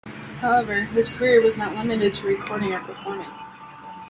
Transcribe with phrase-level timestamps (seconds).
[0.39, 3.29] However, his career was not limited to recording or performing.